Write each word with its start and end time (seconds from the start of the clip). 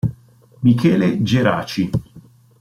Michele 0.63 1.21
Geraci 1.21 1.85